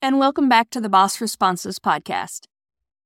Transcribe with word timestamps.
And 0.00 0.18
welcome 0.18 0.48
back 0.48 0.68
to 0.70 0.80
the 0.80 0.88
Boss 0.88 1.20
Responses 1.20 1.78
podcast. 1.78 2.46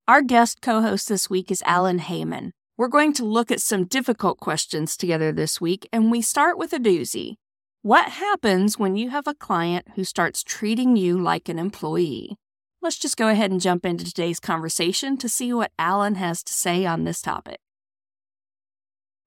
Our 0.08 0.22
guest 0.22 0.60
co 0.62 0.80
host 0.80 1.08
this 1.08 1.30
week 1.30 1.50
is 1.50 1.62
Alan 1.64 2.00
Heymann. 2.00 2.50
We're 2.76 2.88
going 2.88 3.12
to 3.14 3.24
look 3.24 3.50
at 3.50 3.60
some 3.60 3.84
difficult 3.84 4.40
questions 4.40 4.96
together 4.96 5.32
this 5.32 5.60
week, 5.60 5.88
and 5.92 6.10
we 6.10 6.22
start 6.22 6.58
with 6.58 6.72
a 6.72 6.78
doozy. 6.78 7.34
What 7.82 8.08
happens 8.08 8.78
when 8.78 8.96
you 8.96 9.10
have 9.10 9.28
a 9.28 9.34
client 9.34 9.86
who 9.94 10.02
starts 10.02 10.42
treating 10.42 10.96
you 10.96 11.20
like 11.20 11.48
an 11.48 11.58
employee? 11.58 12.36
Let's 12.82 12.98
just 12.98 13.16
go 13.16 13.28
ahead 13.28 13.50
and 13.50 13.60
jump 13.60 13.86
into 13.86 14.04
today's 14.04 14.40
conversation 14.40 15.16
to 15.18 15.28
see 15.28 15.52
what 15.52 15.72
Alan 15.78 16.16
has 16.16 16.42
to 16.42 16.52
say 16.52 16.84
on 16.84 17.04
this 17.04 17.22
topic. 17.22 17.58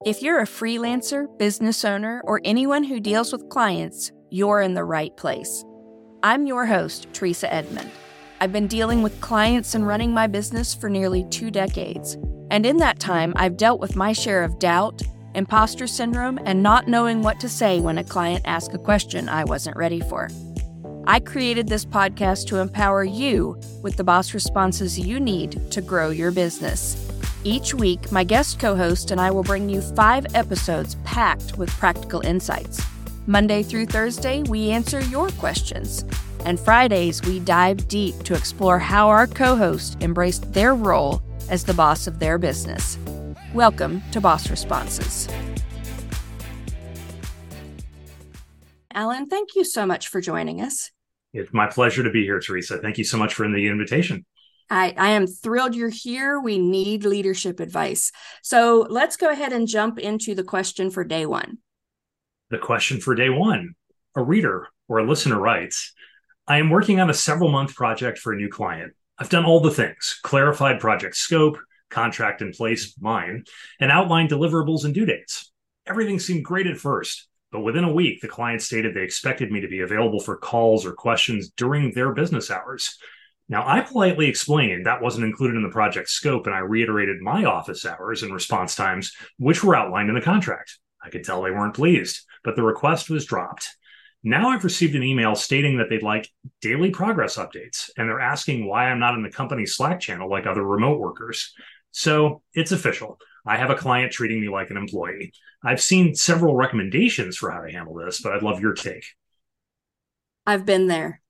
If 0.06 0.22
you're 0.22 0.40
a 0.40 0.46
freelancer, 0.46 1.26
business 1.38 1.86
owner, 1.86 2.22
or 2.26 2.42
anyone 2.44 2.84
who 2.84 3.00
deals 3.00 3.32
with 3.32 3.50
clients, 3.50 4.12
you're 4.30 4.62
in 4.62 4.74
the 4.74 4.84
right 4.84 5.16
place. 5.16 5.64
I'm 6.22 6.46
your 6.46 6.66
host, 6.66 7.10
Treasa 7.14 7.48
Edmond. 7.50 7.90
I've 8.42 8.52
been 8.52 8.68
dealing 8.68 9.02
with 9.02 9.22
clients 9.22 9.74
and 9.74 9.88
running 9.88 10.14
my 10.14 10.28
business 10.28 10.76
for 10.76 10.90
nearly 10.90 11.24
two 11.30 11.50
decades. 11.50 12.18
And 12.52 12.66
in 12.66 12.76
that 12.78 13.00
time, 13.00 13.32
I've 13.38 13.56
dealt 13.56 13.80
with 13.80 13.96
my 13.96 14.12
share 14.12 14.44
of 14.44 14.60
doubt, 14.60 15.02
imposter 15.34 15.88
syndrome, 15.88 16.38
and 16.44 16.62
not 16.62 16.90
knowing 16.90 17.22
what 17.22 17.40
to 17.40 17.48
say 17.48 17.80
when 17.80 18.00
a 18.00 18.04
client 18.04 18.42
asks 18.44 18.74
a 18.74 18.78
question 18.78 19.30
I 19.30 19.46
wasn't 19.46 19.78
ready 19.78 20.02
for. 20.02 20.28
I 21.08 21.22
created 21.22 21.70
this 21.70 21.86
podcast 21.86 22.48
to 22.48 22.58
empower 22.58 23.06
you 23.06 23.58
with 23.82 23.96
the 23.96 24.04
boss 24.04 24.34
responses 24.34 25.00
you 25.00 25.22
need 25.22 25.72
to 25.72 25.82
grow 25.82 26.10
your 26.10 26.32
business. 26.32 26.98
Each 27.46 27.74
week, 27.74 28.12
my 28.12 28.26
guest 28.26 28.60
co 28.60 28.76
host 28.76 29.12
and 29.12 29.22
I 29.22 29.32
will 29.32 29.44
bring 29.44 29.70
you 29.70 29.80
five 29.80 30.26
episodes 30.36 30.96
packed 31.06 31.58
with 31.58 31.70
practical 31.70 32.20
insights. 32.26 32.86
Monday 33.30 33.62
through 33.62 33.86
Thursday, 33.86 34.42
we 34.42 34.72
answer 34.72 35.02
your 35.02 35.30
questions. 35.38 36.04
And 36.46 36.60
Fridays, 36.60 37.22
we 37.22 37.40
dive 37.40 37.88
deep 37.88 38.24
to 38.24 38.34
explore 38.34 38.80
how 38.80 39.08
our 39.08 39.28
co 39.28 39.56
host 39.56 40.02
embraced 40.02 40.52
their 40.52 40.74
role 40.74 41.22
as 41.48 41.64
the 41.64 41.76
boss 41.76 42.08
of 42.08 42.18
their 42.18 42.40
business. 42.40 42.98
Welcome 43.54 44.02
to 44.14 44.20
Boss 44.20 44.50
Responses. 44.50 45.28
Alan, 48.96 49.28
thank 49.28 49.50
you 49.56 49.64
so 49.64 49.86
much 49.86 50.08
for 50.08 50.22
joining 50.22 50.60
us. 50.60 50.90
It's 51.32 51.54
my 51.54 51.68
pleasure 51.68 52.02
to 52.02 52.10
be 52.10 52.24
here, 52.24 52.40
Treasa. 52.40 52.82
Thank 52.82 52.98
you 52.98 53.04
so 53.04 53.18
much 53.18 53.36
for 53.36 53.48
the 53.48 53.68
invitation. 53.68 54.26
I, 54.72 54.96
I 54.98 55.10
am 55.10 55.28
thrilled 55.28 55.76
you're 55.76 55.90
here. 55.90 56.40
We 56.40 56.58
need 56.58 57.06
leadership 57.06 57.60
advice. 57.60 58.12
So 58.42 58.88
let's 58.90 59.18
go 59.18 59.30
ahead 59.30 59.54
and 59.54 59.68
jump 59.68 60.00
into 60.00 60.34
the 60.34 60.44
question 60.44 60.90
for 60.90 61.04
day 61.04 61.28
one 61.28 61.60
the 62.50 62.58
question 62.58 63.00
for 63.00 63.16
day 63.16 63.30
one. 63.30 63.76
A 64.16 64.24
reader 64.24 64.68
or 64.88 65.00
a 65.00 65.08
listener 65.08 65.40
writes 65.40 65.94
I 66.48 66.58
am 66.58 66.70
working 66.70 67.00
on 67.00 67.10
a 67.10 67.14
several 67.14 67.52
month 67.52 67.76
project 67.76 68.18
for 68.18 68.34
a 68.34 68.36
new 68.36 68.50
client. 68.50 68.94
I've 69.18 69.30
done 69.30 69.46
all 69.46 69.60
the 69.60 69.72
things 69.72 70.20
clarified 70.24 70.80
project 70.80 71.16
scope, 71.16 71.60
contract 71.90 72.42
in 72.42 72.52
place, 72.52 72.96
mine, 73.00 73.44
and 73.80 73.92
outlined 73.92 74.32
deliverables 74.32 74.86
and 74.86 74.94
due 74.94 75.06
dates. 75.06 75.52
Everything 75.86 76.20
seemed 76.20 76.46
great 76.46 76.68
at 76.68 76.78
first, 76.78 77.28
but 77.52 77.62
within 77.62 77.84
a 77.84 77.94
week, 77.94 78.22
the 78.22 78.28
client 78.28 78.62
stated 78.62 78.96
they 78.96 79.04
expected 79.04 79.52
me 79.52 79.62
to 79.62 79.68
be 79.68 79.82
available 79.82 80.20
for 80.20 80.38
calls 80.38 80.86
or 80.86 80.94
questions 80.94 81.50
during 81.56 81.94
their 81.94 82.14
business 82.14 82.50
hours. 82.50 82.98
Now, 83.48 83.68
I 83.68 83.82
politely 83.82 84.28
explained 84.28 84.86
that 84.86 85.02
wasn't 85.02 85.26
included 85.26 85.58
in 85.58 85.64
the 85.64 85.70
project 85.70 86.10
scope, 86.10 86.46
and 86.46 86.56
I 86.56 86.60
reiterated 86.60 87.22
my 87.22 87.46
office 87.46 87.86
hours 87.86 88.22
and 88.22 88.34
response 88.34 88.76
times, 88.76 89.14
which 89.38 89.64
were 89.64 89.76
outlined 89.76 90.10
in 90.10 90.16
the 90.16 90.22
contract. 90.22 90.78
I 91.04 91.10
could 91.10 91.24
tell 91.24 91.42
they 91.42 91.52
weren't 91.52 91.76
pleased 91.76 92.26
but 92.44 92.56
the 92.56 92.64
request 92.64 93.10
was 93.10 93.26
dropped. 93.26 93.70
Now 94.24 94.50
I've 94.50 94.64
received 94.64 94.96
an 94.96 95.04
email 95.04 95.36
stating 95.36 95.78
that 95.78 95.90
they'd 95.90 96.04
like 96.04 96.30
daily 96.62 96.90
progress 96.90 97.38
updates, 97.38 97.90
and 97.98 98.08
they're 98.10 98.20
asking 98.20 98.68
why 98.68 98.86
I'm 98.86 99.00
not 99.00 99.16
in 99.16 99.24
the 99.24 99.32
company 99.32 99.66
Slack 99.66 100.00
channel 100.00 100.30
like 100.30 100.46
other 100.46 100.64
remote 100.64 101.00
workers. 101.00 101.54
So 101.92 102.42
it's 102.54 102.72
official. 102.72 103.18
I 103.46 103.58
have 103.58 103.70
a 103.70 103.76
client 103.76 104.12
treating 104.12 104.42
me 104.42 104.50
like 104.50 104.70
an 104.70 104.78
employee. 104.78 105.34
I've 105.64 105.82
seen 105.82 106.16
several 106.16 106.56
recommendations 106.56 107.38
for 107.38 107.50
how 107.52 107.62
to 107.62 107.72
handle 107.72 107.96
this, 107.96 108.22
but 108.22 108.34
I'd 108.34 108.44
love 108.44 108.60
your 108.60 108.74
take. 108.74 109.06
I've 110.46 110.66
been 110.66 110.88
there. 110.88 111.22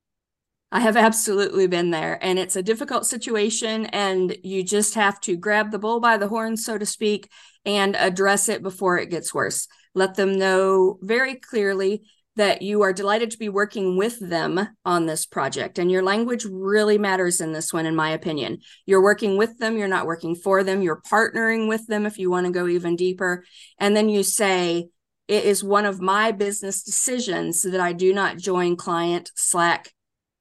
I 0.72 0.82
have 0.82 0.96
absolutely 0.96 1.68
been 1.68 1.90
there. 1.90 2.20
And 2.22 2.38
it's 2.38 2.56
a 2.56 2.64
difficult 2.64 3.06
situation. 3.06 3.88
And 3.88 4.38
you 4.44 4.64
just 4.64 4.94
have 4.94 5.20
to 5.22 5.36
grab 5.36 5.72
the 5.72 5.80
bull 5.80 6.00
by 6.00 6.18
the 6.18 6.28
horns, 6.28 6.64
so 6.64 6.78
to 6.78 6.86
speak, 6.86 7.30
and 7.66 7.96
address 7.96 8.50
it 8.50 8.62
before 8.62 8.98
it 8.98 9.10
gets 9.10 9.34
worse. 9.34 9.68
Let 9.96 10.16
them 10.16 10.38
know 10.38 11.00
very 11.02 11.36
clearly 11.36 12.04
that 12.36 12.62
you 12.62 12.84
are 12.84 12.94
delighted 12.94 13.32
to 13.32 13.38
be 13.38 13.50
working 13.50 13.98
with 13.98 14.18
them 14.20 14.66
on 14.86 15.06
this 15.06 15.26
project. 15.26 15.78
And 15.78 15.92
your 15.92 16.04
language 16.04 16.46
really 16.46 16.98
matters 16.98 17.42
in 17.42 17.52
this 17.52 17.74
one, 17.74 17.86
in 17.86 17.96
my 17.96 18.12
opinion. 18.12 18.60
You're 18.86 19.04
working 19.04 19.36
with 19.36 19.58
them, 19.58 19.78
you're 19.78 19.90
not 19.90 20.06
working 20.06 20.36
for 20.36 20.64
them, 20.64 20.82
you're 20.82 21.02
partnering 21.02 21.68
with 21.68 21.86
them 21.88 22.06
if 22.06 22.18
you 22.18 22.30
want 22.30 22.46
to 22.46 22.54
go 22.54 22.68
even 22.68 22.96
deeper. 22.96 23.44
And 23.78 23.94
then 23.94 24.08
you 24.08 24.24
say, 24.24 24.88
it 25.28 25.44
is 25.44 25.64
one 25.64 25.86
of 25.86 26.00
my 26.00 26.32
business 26.32 26.82
decisions 26.82 27.64
that 27.64 27.82
I 27.82 27.92
do 27.92 28.14
not 28.14 28.38
join 28.38 28.78
client 28.78 29.32
Slack 29.36 29.92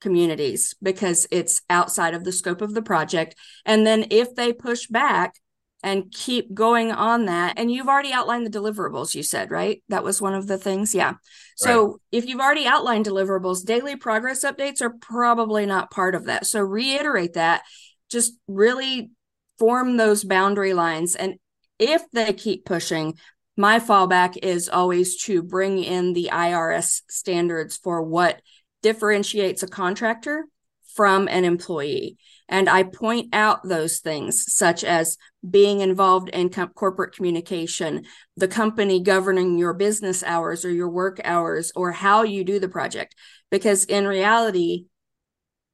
communities 0.00 0.74
because 0.82 1.26
it's 1.30 1.62
outside 1.68 2.14
of 2.14 2.24
the 2.24 2.32
scope 2.32 2.62
of 2.62 2.74
the 2.74 2.82
project. 2.82 3.34
And 3.64 3.86
then 3.86 4.06
if 4.10 4.34
they 4.34 4.52
push 4.52 4.86
back, 4.86 5.34
and 5.82 6.10
keep 6.10 6.52
going 6.52 6.90
on 6.90 7.26
that. 7.26 7.54
And 7.56 7.70
you've 7.70 7.88
already 7.88 8.12
outlined 8.12 8.46
the 8.46 8.58
deliverables, 8.58 9.14
you 9.14 9.22
said, 9.22 9.50
right? 9.50 9.82
That 9.88 10.02
was 10.02 10.20
one 10.20 10.34
of 10.34 10.46
the 10.46 10.58
things. 10.58 10.94
Yeah. 10.94 11.14
So 11.56 11.86
right. 11.86 11.96
if 12.12 12.26
you've 12.26 12.40
already 12.40 12.66
outlined 12.66 13.06
deliverables, 13.06 13.64
daily 13.64 13.96
progress 13.96 14.44
updates 14.44 14.82
are 14.82 14.94
probably 15.00 15.66
not 15.66 15.90
part 15.90 16.14
of 16.14 16.24
that. 16.24 16.46
So 16.46 16.60
reiterate 16.60 17.34
that, 17.34 17.62
just 18.10 18.32
really 18.48 19.10
form 19.58 19.96
those 19.96 20.24
boundary 20.24 20.74
lines. 20.74 21.14
And 21.14 21.36
if 21.78 22.02
they 22.10 22.32
keep 22.32 22.64
pushing, 22.64 23.16
my 23.56 23.78
fallback 23.78 24.36
is 24.42 24.68
always 24.68 25.16
to 25.24 25.42
bring 25.42 25.82
in 25.82 26.12
the 26.12 26.30
IRS 26.32 27.02
standards 27.08 27.76
for 27.76 28.02
what 28.02 28.40
differentiates 28.82 29.62
a 29.62 29.68
contractor 29.68 30.46
from 30.94 31.28
an 31.28 31.44
employee. 31.44 32.16
And 32.48 32.68
I 32.68 32.82
point 32.82 33.28
out 33.34 33.62
those 33.62 33.98
things, 33.98 34.52
such 34.52 34.82
as 34.82 35.16
being 35.48 35.80
involved 35.80 36.30
in 36.30 36.48
co- 36.48 36.68
corporate 36.68 37.14
communication, 37.14 38.04
the 38.36 38.48
company 38.48 39.02
governing 39.02 39.58
your 39.58 39.74
business 39.74 40.22
hours 40.22 40.64
or 40.64 40.72
your 40.72 40.88
work 40.88 41.20
hours, 41.24 41.70
or 41.76 41.92
how 41.92 42.22
you 42.22 42.42
do 42.42 42.58
the 42.58 42.68
project. 42.68 43.14
Because 43.50 43.84
in 43.84 44.06
reality, 44.06 44.86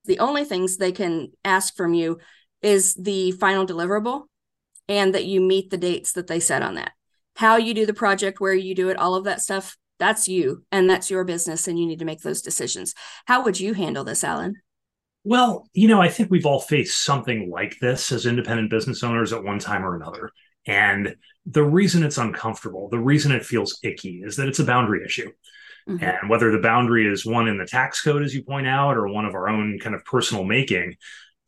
the 0.04 0.18
only 0.18 0.44
things 0.44 0.76
they 0.76 0.92
can 0.92 1.32
ask 1.44 1.76
from 1.76 1.94
you 1.94 2.18
is 2.60 2.94
the 2.94 3.30
final 3.32 3.66
deliverable 3.66 4.24
and 4.88 5.14
that 5.14 5.24
you 5.24 5.40
meet 5.40 5.70
the 5.70 5.78
dates 5.78 6.12
that 6.12 6.26
they 6.26 6.40
set 6.40 6.62
on 6.62 6.74
that. 6.74 6.92
How 7.36 7.56
you 7.56 7.72
do 7.72 7.86
the 7.86 7.94
project, 7.94 8.40
where 8.40 8.54
you 8.54 8.74
do 8.74 8.88
it, 8.90 8.98
all 8.98 9.14
of 9.14 9.24
that 9.24 9.40
stuff, 9.40 9.76
that's 10.04 10.28
you 10.28 10.64
and 10.70 10.88
that's 10.88 11.10
your 11.10 11.24
business, 11.24 11.66
and 11.66 11.78
you 11.78 11.86
need 11.86 12.00
to 12.00 12.04
make 12.04 12.20
those 12.20 12.42
decisions. 12.42 12.94
How 13.24 13.42
would 13.42 13.58
you 13.58 13.72
handle 13.72 14.04
this, 14.04 14.22
Alan? 14.22 14.56
Well, 15.24 15.66
you 15.72 15.88
know, 15.88 16.02
I 16.02 16.10
think 16.10 16.30
we've 16.30 16.44
all 16.44 16.60
faced 16.60 17.02
something 17.02 17.50
like 17.50 17.78
this 17.80 18.12
as 18.12 18.26
independent 18.26 18.68
business 18.68 19.02
owners 19.02 19.32
at 19.32 19.42
one 19.42 19.58
time 19.58 19.82
or 19.82 19.96
another. 19.96 20.30
And 20.66 21.16
the 21.46 21.64
reason 21.64 22.02
it's 22.02 22.18
uncomfortable, 22.18 22.90
the 22.90 22.98
reason 22.98 23.32
it 23.32 23.46
feels 23.46 23.78
icky 23.82 24.22
is 24.22 24.36
that 24.36 24.48
it's 24.48 24.58
a 24.58 24.64
boundary 24.64 25.02
issue. 25.04 25.30
Mm-hmm. 25.88 26.04
And 26.04 26.30
whether 26.30 26.50
the 26.50 26.58
boundary 26.58 27.10
is 27.10 27.24
one 27.24 27.48
in 27.48 27.56
the 27.56 27.66
tax 27.66 28.02
code, 28.02 28.22
as 28.22 28.34
you 28.34 28.42
point 28.42 28.66
out, 28.66 28.98
or 28.98 29.08
one 29.08 29.24
of 29.24 29.34
our 29.34 29.48
own 29.48 29.78
kind 29.78 29.94
of 29.94 30.04
personal 30.04 30.44
making, 30.44 30.96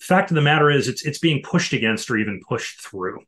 fact 0.01 0.31
of 0.31 0.35
the 0.35 0.43
matter 0.43 0.71
is 0.71 0.89
it's 0.89 1.05
it's 1.05 1.19
being 1.19 1.43
pushed 1.43 1.75
against 1.75 2.11
or 2.11 2.17
even 2.17 2.41
pushed 2.49 2.81
through. 2.81 3.21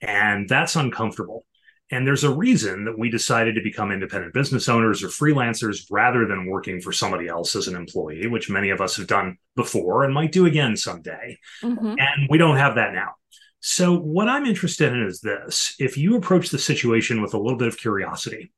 And 0.00 0.48
that's 0.48 0.76
uncomfortable. 0.76 1.44
And 1.90 2.06
there's 2.06 2.24
a 2.24 2.34
reason 2.34 2.84
that 2.84 2.98
we 2.98 3.10
decided 3.10 3.56
to 3.56 3.62
become 3.62 3.90
independent 3.90 4.32
business 4.32 4.68
owners 4.68 5.02
or 5.02 5.08
freelancers 5.08 5.86
rather 5.90 6.26
than 6.26 6.46
working 6.46 6.80
for 6.80 6.92
somebody 6.92 7.26
else 7.26 7.56
as 7.56 7.66
an 7.66 7.74
employee, 7.74 8.28
which 8.28 8.48
many 8.48 8.70
of 8.70 8.80
us 8.80 8.96
have 8.96 9.08
done 9.08 9.36
before 9.56 10.04
and 10.04 10.14
might 10.14 10.30
do 10.30 10.46
again 10.46 10.76
someday. 10.76 11.36
Mm-hmm. 11.62 11.94
And 11.98 12.28
we 12.28 12.38
don't 12.38 12.56
have 12.56 12.76
that 12.76 12.92
now. 12.92 13.14
So, 13.60 13.98
what 13.98 14.28
I'm 14.28 14.46
interested 14.46 14.92
in 14.92 15.02
is 15.02 15.20
this 15.20 15.74
if 15.78 15.98
you 15.98 16.16
approach 16.16 16.48
the 16.48 16.58
situation 16.58 17.20
with 17.20 17.34
a 17.34 17.38
little 17.38 17.58
bit 17.58 17.68
of 17.68 17.76
curiosity, 17.76 18.52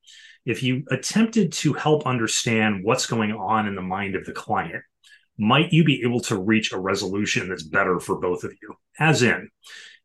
if 0.45 0.63
you 0.63 0.83
attempted 0.91 1.51
to 1.53 1.73
help 1.73 2.05
understand 2.05 2.83
what's 2.83 3.05
going 3.05 3.33
on 3.33 3.67
in 3.67 3.75
the 3.75 3.81
mind 3.81 4.15
of 4.15 4.25
the 4.25 4.31
client, 4.31 4.83
might 5.37 5.73
you 5.73 5.83
be 5.83 6.03
able 6.03 6.21
to 6.21 6.37
reach 6.37 6.71
a 6.71 6.79
resolution 6.79 7.49
that's 7.49 7.63
better 7.63 7.99
for 7.99 8.17
both 8.19 8.43
of 8.43 8.53
you? 8.61 8.75
As 8.99 9.23
in, 9.23 9.49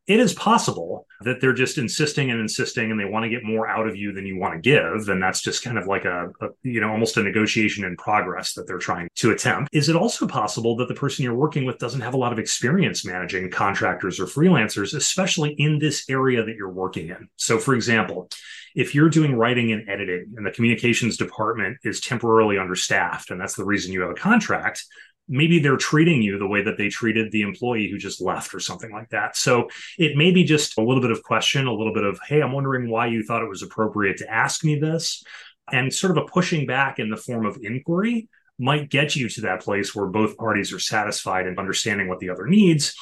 it 0.09 0.19
is 0.19 0.33
possible 0.33 1.05
that 1.21 1.39
they're 1.39 1.53
just 1.53 1.77
insisting 1.77 2.31
and 2.31 2.39
insisting 2.39 2.89
and 2.89 2.99
they 2.99 3.05
want 3.05 3.23
to 3.23 3.29
get 3.29 3.43
more 3.43 3.67
out 3.67 3.87
of 3.87 3.95
you 3.95 4.11
than 4.11 4.25
you 4.25 4.39
want 4.39 4.55
to 4.55 4.59
give. 4.59 5.07
And 5.07 5.21
that's 5.21 5.39
just 5.39 5.63
kind 5.63 5.77
of 5.77 5.85
like 5.85 6.03
a, 6.03 6.31
a, 6.41 6.47
you 6.63 6.81
know 6.81 6.89
almost 6.89 7.15
a 7.17 7.23
negotiation 7.23 7.85
in 7.85 7.95
progress 7.95 8.53
that 8.53 8.65
they're 8.65 8.79
trying 8.79 9.07
to 9.15 9.29
attempt. 9.29 9.69
Is 9.71 9.87
it 9.87 9.95
also 9.95 10.27
possible 10.27 10.75
that 10.77 10.87
the 10.87 10.95
person 10.95 11.23
you're 11.23 11.35
working 11.35 11.63
with 11.63 11.77
doesn't 11.77 12.01
have 12.01 12.15
a 12.15 12.17
lot 12.17 12.33
of 12.33 12.39
experience 12.39 13.05
managing 13.05 13.51
contractors 13.51 14.19
or 14.19 14.25
freelancers 14.25 14.95
especially 14.95 15.51
in 15.51 15.77
this 15.77 16.09
area 16.09 16.43
that 16.43 16.55
you're 16.55 16.71
working 16.71 17.09
in? 17.09 17.29
So 17.37 17.59
for 17.59 17.75
example 17.75 18.29
if 18.75 18.93
you're 18.93 19.09
doing 19.09 19.35
writing 19.35 19.71
and 19.71 19.89
editing 19.89 20.33
and 20.37 20.45
the 20.45 20.51
communications 20.51 21.17
department 21.17 21.77
is 21.83 21.99
temporarily 21.99 22.57
understaffed 22.57 23.31
and 23.31 23.41
that's 23.41 23.55
the 23.55 23.65
reason 23.65 23.91
you 23.91 24.01
have 24.01 24.11
a 24.11 24.15
contract 24.15 24.85
maybe 25.29 25.59
they're 25.59 25.77
treating 25.77 26.21
you 26.21 26.37
the 26.37 26.47
way 26.47 26.63
that 26.63 26.77
they 26.77 26.89
treated 26.89 27.31
the 27.31 27.43
employee 27.43 27.89
who 27.89 27.97
just 27.97 28.19
left 28.19 28.53
or 28.53 28.59
something 28.59 28.91
like 28.91 29.09
that. 29.09 29.37
So 29.37 29.69
it 29.97 30.17
may 30.17 30.31
be 30.31 30.43
just 30.43 30.77
a 30.77 30.81
little 30.81 31.01
bit 31.01 31.11
of 31.11 31.23
question, 31.23 31.67
a 31.67 31.73
little 31.73 31.93
bit 31.93 32.03
of, 32.03 32.19
hey, 32.27 32.41
I'm 32.41 32.51
wondering 32.51 32.89
why 32.89 33.07
you 33.07 33.23
thought 33.23 33.43
it 33.43 33.49
was 33.49 33.61
appropriate 33.61 34.17
to 34.17 34.29
ask 34.29 34.63
me 34.63 34.79
this. 34.79 35.23
And 35.71 35.93
sort 35.93 36.17
of 36.17 36.23
a 36.23 36.25
pushing 36.25 36.65
back 36.65 36.97
in 36.97 37.11
the 37.11 37.17
form 37.17 37.45
of 37.45 37.59
inquiry 37.61 38.27
might 38.57 38.89
get 38.89 39.15
you 39.15 39.29
to 39.29 39.41
that 39.41 39.61
place 39.61 39.95
where 39.95 40.07
both 40.07 40.35
parties 40.35 40.73
are 40.73 40.79
satisfied 40.79 41.45
and 41.45 41.59
understanding 41.59 42.07
what 42.07 42.19
the 42.19 42.31
other 42.31 42.47
needs 42.47 42.95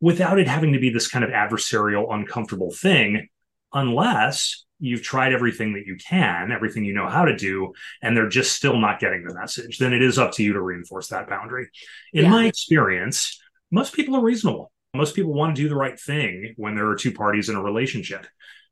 without 0.00 0.38
it 0.38 0.48
having 0.48 0.72
to 0.72 0.80
be 0.80 0.90
this 0.90 1.08
kind 1.08 1.24
of 1.24 1.30
adversarial, 1.30 2.12
uncomfortable 2.12 2.72
thing, 2.72 3.28
unless 3.72 4.64
you've 4.78 5.02
tried 5.02 5.32
everything 5.32 5.74
that 5.74 5.86
you 5.86 5.96
can, 5.96 6.50
everything 6.50 6.84
you 6.84 6.92
know 6.92 7.08
how 7.08 7.24
to 7.24 7.36
do, 7.36 7.72
and 8.02 8.16
they're 8.16 8.28
just 8.28 8.56
still 8.56 8.76
not 8.78 8.98
getting 8.98 9.24
the 9.24 9.34
message, 9.34 9.78
then 9.78 9.92
it 9.92 10.02
is 10.02 10.18
up 10.18 10.32
to 10.32 10.42
you 10.42 10.52
to 10.52 10.60
reinforce 10.60 11.08
that 11.08 11.28
boundary. 11.28 11.68
In 12.12 12.24
yeah. 12.24 12.30
my 12.30 12.46
experience, 12.46 13.40
most 13.70 13.94
people 13.94 14.16
are 14.16 14.22
reasonable. 14.22 14.72
Most 14.94 15.14
people 15.14 15.32
want 15.32 15.54
to 15.54 15.62
do 15.62 15.68
the 15.68 15.76
right 15.76 15.98
thing 15.98 16.54
when 16.56 16.74
there 16.74 16.88
are 16.88 16.96
two 16.96 17.12
parties 17.12 17.48
in 17.48 17.56
a 17.56 17.62
relationship. 17.62 18.26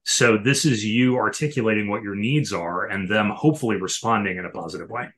So 0.05 0.37
this 0.37 0.65
is 0.65 0.85
you 0.85 1.17
articulating 1.17 1.89
what 1.89 2.03
your 2.03 2.17
needs 2.17 2.53
are 2.53 2.87
and 2.87 3.09
them 3.09 3.31
hopefully 3.31 3.77
responding 3.77 4.37
in 4.37 4.45
a 4.45 4.51
positive 4.51 4.91
way 4.91 5.11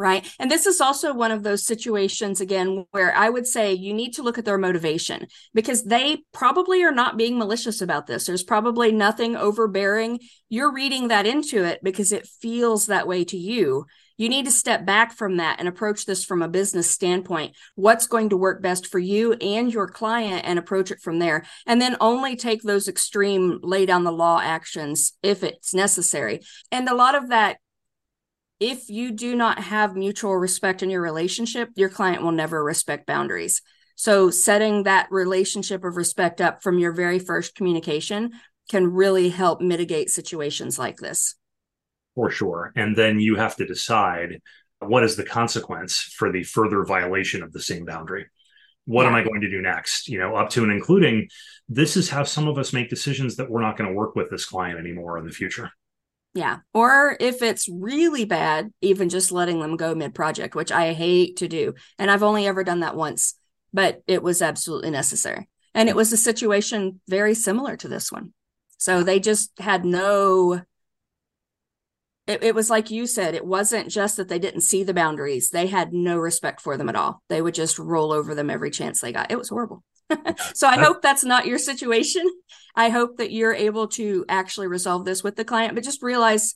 right? 0.00 0.26
And 0.38 0.50
this 0.50 0.66
is 0.66 0.80
also 0.80 1.12
one 1.12 1.30
of 1.30 1.42
those 1.42 1.64
situations, 1.64 2.40
again, 2.40 2.86
where 2.90 3.14
I 3.14 3.28
would 3.28 3.46
say 3.46 3.74
you 3.74 3.92
need 3.92 4.14
to 4.14 4.22
look 4.22 4.38
at 4.38 4.46
their 4.46 4.58
motivation 4.58 5.26
because 5.52 5.84
they 5.84 6.24
probably 6.32 6.82
are 6.82 6.90
not 6.92 7.18
being 7.18 7.38
malicious 7.38 7.82
about 7.82 8.06
this. 8.06 8.24
There's 8.24 8.42
probably 8.42 8.92
nothing 8.92 9.36
overbearing. 9.36 10.20
You're 10.48 10.72
reading 10.72 11.08
that 11.08 11.26
into 11.26 11.64
it 11.64 11.80
because 11.84 12.12
it 12.12 12.26
feels 12.26 12.86
that 12.86 13.06
way 13.06 13.24
to 13.24 13.36
you. 13.36 13.84
You 14.16 14.28
need 14.28 14.46
to 14.46 14.50
step 14.50 14.84
back 14.84 15.12
from 15.12 15.36
that 15.36 15.56
and 15.58 15.68
approach 15.68 16.04
this 16.06 16.24
from 16.24 16.42
a 16.42 16.48
business 16.48 16.90
standpoint. 16.90 17.56
What's 17.74 18.06
going 18.06 18.30
to 18.30 18.36
work 18.36 18.62
best 18.62 18.86
for 18.86 18.98
you 18.98 19.32
and 19.34 19.72
your 19.72 19.86
client 19.86 20.44
and 20.46 20.58
approach 20.58 20.90
it 20.90 21.00
from 21.00 21.18
there. 21.18 21.44
And 21.66 21.80
then 21.80 21.96
only 22.00 22.36
take 22.36 22.62
those 22.62 22.88
extreme 22.88 23.60
lay 23.62 23.86
down 23.86 24.04
the 24.04 24.12
law 24.12 24.40
actions 24.42 25.12
if 25.22 25.42
it's 25.42 25.72
necessary. 25.72 26.40
And 26.70 26.88
a 26.88 26.94
lot 26.94 27.14
of 27.14 27.30
that 27.30 27.58
if 28.60 28.90
you 28.90 29.10
do 29.10 29.34
not 29.34 29.58
have 29.58 29.96
mutual 29.96 30.36
respect 30.36 30.82
in 30.82 30.90
your 30.90 31.00
relationship, 31.00 31.70
your 31.74 31.88
client 31.88 32.22
will 32.22 32.32
never 32.32 32.62
respect 32.62 33.06
boundaries. 33.06 33.62
So, 33.96 34.30
setting 34.30 34.84
that 34.84 35.08
relationship 35.10 35.84
of 35.84 35.96
respect 35.96 36.40
up 36.40 36.62
from 36.62 36.78
your 36.78 36.92
very 36.92 37.18
first 37.18 37.54
communication 37.54 38.32
can 38.70 38.92
really 38.92 39.30
help 39.30 39.60
mitigate 39.60 40.10
situations 40.10 40.78
like 40.78 40.98
this. 40.98 41.34
For 42.14 42.30
sure. 42.30 42.72
And 42.76 42.96
then 42.96 43.18
you 43.18 43.36
have 43.36 43.56
to 43.56 43.66
decide 43.66 44.40
what 44.78 45.04
is 45.04 45.16
the 45.16 45.24
consequence 45.24 45.98
for 45.98 46.32
the 46.32 46.42
further 46.42 46.84
violation 46.84 47.42
of 47.42 47.52
the 47.52 47.60
same 47.60 47.84
boundary? 47.84 48.26
What 48.86 49.02
yeah. 49.02 49.08
am 49.08 49.14
I 49.14 49.22
going 49.22 49.42
to 49.42 49.50
do 49.50 49.60
next? 49.60 50.08
You 50.08 50.18
know, 50.18 50.34
up 50.36 50.50
to 50.50 50.62
and 50.62 50.72
including 50.72 51.28
this 51.68 51.96
is 51.96 52.08
how 52.08 52.24
some 52.24 52.48
of 52.48 52.58
us 52.58 52.72
make 52.72 52.88
decisions 52.88 53.36
that 53.36 53.50
we're 53.50 53.60
not 53.62 53.76
going 53.76 53.88
to 53.88 53.94
work 53.94 54.16
with 54.16 54.30
this 54.30 54.46
client 54.46 54.78
anymore 54.78 55.18
in 55.18 55.26
the 55.26 55.32
future. 55.32 55.70
Yeah. 56.34 56.58
Or 56.72 57.16
if 57.18 57.42
it's 57.42 57.68
really 57.68 58.24
bad, 58.24 58.72
even 58.80 59.08
just 59.08 59.32
letting 59.32 59.60
them 59.60 59.76
go 59.76 59.94
mid 59.94 60.14
project, 60.14 60.54
which 60.54 60.70
I 60.70 60.92
hate 60.92 61.38
to 61.38 61.48
do. 61.48 61.74
And 61.98 62.10
I've 62.10 62.22
only 62.22 62.46
ever 62.46 62.62
done 62.62 62.80
that 62.80 62.96
once, 62.96 63.34
but 63.72 64.02
it 64.06 64.22
was 64.22 64.40
absolutely 64.40 64.90
necessary. 64.90 65.48
And 65.74 65.88
it 65.88 65.96
was 65.96 66.12
a 66.12 66.16
situation 66.16 67.00
very 67.08 67.34
similar 67.34 67.76
to 67.78 67.88
this 67.88 68.12
one. 68.12 68.32
So 68.78 69.02
they 69.02 69.20
just 69.20 69.58
had 69.58 69.84
no, 69.84 70.62
it, 72.26 72.42
it 72.42 72.54
was 72.54 72.70
like 72.70 72.90
you 72.90 73.06
said, 73.06 73.34
it 73.34 73.44
wasn't 73.44 73.88
just 73.88 74.16
that 74.16 74.28
they 74.28 74.38
didn't 74.38 74.62
see 74.62 74.84
the 74.84 74.94
boundaries, 74.94 75.50
they 75.50 75.66
had 75.66 75.92
no 75.92 76.16
respect 76.16 76.60
for 76.60 76.76
them 76.76 76.88
at 76.88 76.96
all. 76.96 77.22
They 77.28 77.42
would 77.42 77.54
just 77.54 77.78
roll 77.78 78.12
over 78.12 78.34
them 78.34 78.50
every 78.50 78.70
chance 78.70 79.00
they 79.00 79.12
got. 79.12 79.30
It 79.30 79.38
was 79.38 79.48
horrible. 79.48 79.82
so 80.54 80.66
I 80.66 80.78
hope 80.78 81.02
that's 81.02 81.24
not 81.24 81.46
your 81.46 81.58
situation. 81.58 82.24
I 82.74 82.88
hope 82.88 83.16
that 83.18 83.32
you're 83.32 83.54
able 83.54 83.88
to 83.88 84.24
actually 84.28 84.66
resolve 84.66 85.04
this 85.04 85.22
with 85.22 85.36
the 85.36 85.44
client, 85.44 85.74
but 85.74 85.84
just 85.84 86.02
realize 86.02 86.54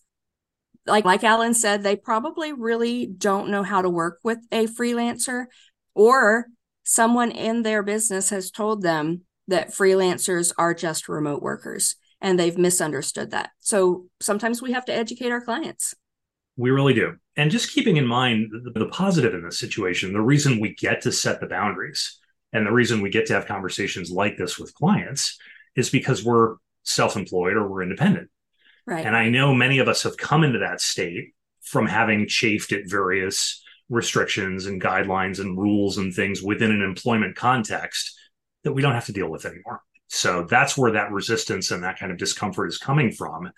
like 0.87 1.05
like 1.05 1.25
Alan 1.25 1.55
said, 1.55 1.83
they 1.83 1.97
probably 1.97 2.53
really 2.53 3.07
don't 3.07 3.49
know 3.49 3.63
how 3.63 3.83
to 3.83 3.89
work 3.89 4.19
with 4.23 4.39
a 4.53 4.67
freelancer 4.67 5.47
or 5.95 6.47
someone 6.85 7.31
in 7.31 7.63
their 7.63 7.83
business 7.83 8.31
has 8.31 8.51
told 8.51 8.83
them 8.83 9.23
that 9.49 9.71
freelancers 9.71 10.53
are 10.59 10.75
just 10.75 11.09
remote 11.09 11.43
workers 11.43 11.97
and 12.21 12.39
they've 12.39 12.59
misunderstood 12.59 13.31
that. 13.31 13.51
So 13.61 14.07
sometimes 14.21 14.63
we 14.63 14.73
have 14.73 14.85
to 14.87 14.95
educate 14.95 15.31
our 15.31 15.41
clients. 15.41 15.95
We 16.57 16.71
really 16.71 16.95
do. 16.95 17.17
And 17.37 17.51
just 17.51 17.73
keeping 17.73 17.97
in 17.97 18.07
mind 18.07 18.51
the, 18.53 18.79
the 18.79 18.87
positive 18.87 19.35
in 19.35 19.45
this 19.45 19.59
situation, 19.59 20.13
the 20.13 20.21
reason 20.21 20.61
we 20.61 20.75
get 20.75 21.03
to 21.03 21.13
set 21.13 21.41
the 21.41 21.47
boundaries 21.47 22.19
and 22.55 22.67
the 22.67 22.73
reason 22.73 23.03
we 23.03 23.11
get 23.11 23.27
to 23.27 23.35
have 23.35 23.47
conversations 23.47 24.11
like 24.11 24.39
this 24.39 24.59
with 24.59 24.73
clients 24.73 25.39
is 25.77 25.91
because 25.91 26.25
we're 26.25 26.55
self-employed 26.85 27.57
or 27.57 27.69
we're 27.69 27.83
independent. 27.83 28.31
Right. 28.87 29.05
And 29.05 29.17
I 29.17 29.29
know 29.29 29.53
many 29.55 29.79
of 29.79 29.89
us 29.89 30.05
have 30.05 30.17
come 30.17 30.45
into 30.45 30.61
that 30.61 30.81
state 30.81 31.35
from 31.63 31.87
having 31.87 32.29
chafed 32.29 32.73
at 32.73 32.89
various 32.89 33.63
restrictions 33.91 34.67
and 34.67 34.81
guidelines 34.81 35.41
and 35.41 35.59
rules 35.59 35.99
and 35.99 36.15
things 36.15 36.43
within 36.43 36.71
an 36.71 36.83
employment 36.83 37.37
context 37.37 38.19
that 38.63 38.73
we 38.73 38.83
don't 38.83 38.95
have 38.95 39.07
to 39.07 39.13
deal 39.13 39.31
with 39.31 39.45
anymore. 39.45 39.83
So 40.09 40.47
that's 40.49 40.77
where 40.77 40.93
that 40.93 41.11
resistance 41.11 41.71
and 41.71 41.83
that 41.83 41.99
kind 41.99 42.13
of 42.13 42.19
discomfort 42.19 42.69
is 42.69 42.79
coming 42.79 43.11
from. 43.11 43.51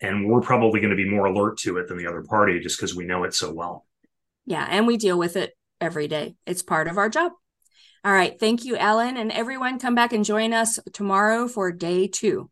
And 0.00 0.28
we're 0.28 0.40
probably 0.40 0.80
going 0.80 0.90
to 0.90 0.96
be 0.96 1.08
more 1.08 1.26
alert 1.26 1.58
to 1.58 1.78
it 1.78 1.88
than 1.88 1.96
the 1.96 2.06
other 2.06 2.22
party 2.22 2.60
just 2.60 2.76
because 2.76 2.94
we 2.94 3.06
know 3.06 3.24
it 3.24 3.34
so 3.34 3.52
well. 3.52 3.86
Yeah. 4.44 4.66
And 4.68 4.86
we 4.86 4.96
deal 4.96 5.18
with 5.18 5.36
it 5.36 5.56
every 5.80 6.08
day. 6.08 6.34
It's 6.44 6.62
part 6.62 6.88
of 6.88 6.98
our 6.98 7.08
job. 7.08 7.32
All 8.04 8.12
right. 8.12 8.38
Thank 8.38 8.64
you, 8.64 8.76
Alan. 8.76 9.16
And 9.16 9.30
everyone, 9.30 9.78
come 9.78 9.94
back 9.94 10.12
and 10.12 10.24
join 10.24 10.52
us 10.52 10.78
tomorrow 10.92 11.46
for 11.46 11.70
day 11.70 12.08
two. 12.08 12.51